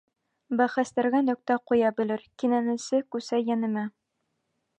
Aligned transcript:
Бәхәстәргә 0.61 1.21
нөктә 1.27 1.57
ҡуя 1.73 1.91
белер, 1.99 2.25
Кинәнесе 2.45 3.03
күсә 3.17 3.43
йәнемә. 3.45 3.87